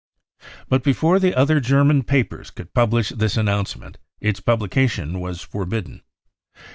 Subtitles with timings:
[0.67, 6.01] But before the other German papers could publish this announcement, its publication was forbidden.